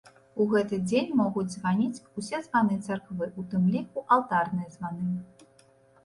[0.43, 5.05] У гэты дзень могуць званіць усе званы царквы, у тым ліку алтарныя званы.